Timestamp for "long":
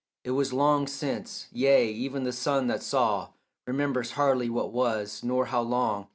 0.51-0.87, 5.61-6.07